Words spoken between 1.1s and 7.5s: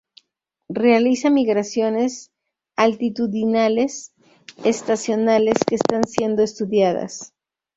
migraciones altitudinales estacionales que están siendo estudiadas.